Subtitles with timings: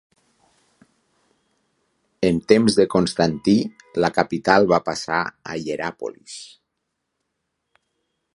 [2.29, 3.55] En temps de Constantí,
[4.05, 5.21] la capital va passar
[5.53, 6.43] a Hieràpolis.